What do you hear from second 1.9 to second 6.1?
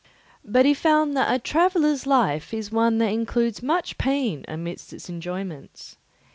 life is one that includes much pain amidst its enjoyments.